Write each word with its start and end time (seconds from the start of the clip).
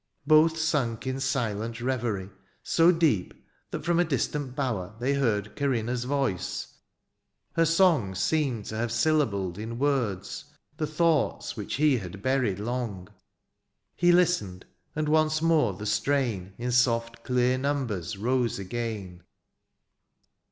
Both 0.25 0.57
sunk 0.57 1.05
m 1.05 1.19
silent 1.19 1.75
reverie^ 1.75 2.31
So 2.63 2.91
deep^ 2.91 3.33
that 3.69 3.85
from 3.85 3.99
a 3.99 4.03
distant 4.03 4.55
bower^ 4.55 4.97
They 4.97 5.13
heard 5.13 5.55
Corinna's 5.55 6.05
voice— 6.05 6.73
^her 7.55 7.67
song 7.67 8.15
Seemed 8.15 8.65
to 8.65 8.77
have 8.77 8.91
syllabled 8.91 9.59
in 9.59 9.77
words 9.77 10.45
The 10.77 10.87
thoughts 10.87 11.55
which 11.55 11.75
he 11.75 11.97
had 11.99 12.23
buried 12.23 12.57
long: 12.57 13.09
He 13.95 14.09
listened^ 14.11 14.63
and 14.95 15.07
once 15.07 15.39
more 15.39 15.73
the 15.73 15.85
strain 15.85 16.53
In 16.57 16.71
soft 16.71 17.23
clear 17.23 17.59
numbers 17.59 18.17
rose 18.17 18.57
again. 18.57 19.21